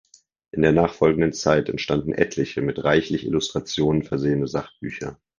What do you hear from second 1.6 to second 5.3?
entstanden etliche, mit reichlich Illustrationen versehene Sachbücher.